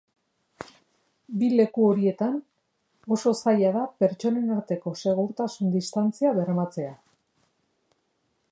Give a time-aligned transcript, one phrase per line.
[1.41, 2.39] Bi leku horietan,
[3.17, 6.95] oso zaila da pertsonen arteko segurtasun-distantzia bermatzea.